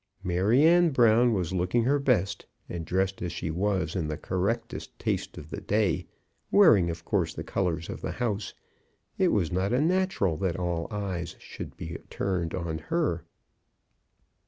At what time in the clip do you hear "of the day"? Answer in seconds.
5.37-6.07